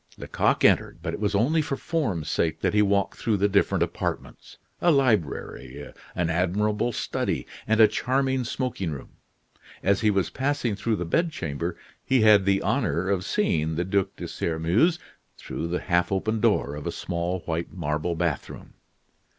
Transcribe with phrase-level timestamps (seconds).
[0.17, 3.83] Lecoq entered, but it was only for form's sake that he walked through the different
[3.83, 9.09] apartments; a library, an admirable study, and a charming smoking room.
[9.83, 13.85] As he was passing through the bed chamber, he had the honor of seeing the
[13.85, 14.97] Duc de Sairmeuse
[15.37, 18.73] through the half open door of a small, white, marble bath room.